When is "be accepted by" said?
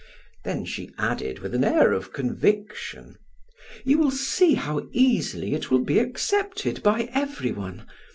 5.85-7.07